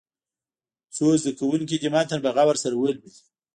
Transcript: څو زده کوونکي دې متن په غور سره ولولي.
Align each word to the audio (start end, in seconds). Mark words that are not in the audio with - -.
څو 0.95 1.05
زده 1.21 1.31
کوونکي 1.39 1.75
دې 1.81 1.89
متن 1.93 2.19
په 2.23 2.29
غور 2.35 2.55
سره 2.63 2.75
ولولي. 2.75 3.11